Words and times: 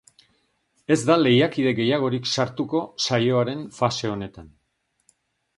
Ez 0.95 0.97
da 1.09 1.17
lehiakide 1.23 1.75
gehiagorik 1.81 2.31
sartuko 2.37 2.81
saioaren 3.09 3.63
fase 3.81 4.11
honetan. 4.15 4.53